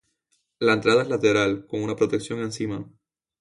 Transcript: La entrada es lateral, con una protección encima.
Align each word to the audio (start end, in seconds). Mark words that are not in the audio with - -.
La 0.57 0.73
entrada 0.73 1.03
es 1.03 1.09
lateral, 1.09 1.67
con 1.67 1.81
una 1.83 1.95
protección 1.95 2.39
encima. 2.39 2.89